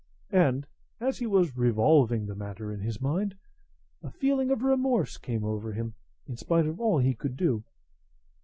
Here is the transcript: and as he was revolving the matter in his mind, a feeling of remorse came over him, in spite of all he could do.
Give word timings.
and 0.31 0.65
as 0.99 1.19
he 1.19 1.27
was 1.27 1.55
revolving 1.55 2.25
the 2.25 2.33
matter 2.33 2.71
in 2.71 2.79
his 2.79 2.99
mind, 2.99 3.37
a 4.01 4.09
feeling 4.09 4.49
of 4.49 4.63
remorse 4.63 5.15
came 5.15 5.43
over 5.45 5.73
him, 5.73 5.93
in 6.27 6.35
spite 6.35 6.65
of 6.65 6.79
all 6.81 6.97
he 6.97 7.13
could 7.13 7.37
do. 7.37 7.63